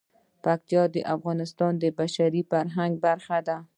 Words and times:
پکتیا 0.43 0.83
د 0.95 0.97
افغانستان 1.15 1.71
د 1.77 1.85
بشري 1.99 2.41
فرهنګ 2.51 2.93
برخه 3.05 3.37
ده. 3.47 3.57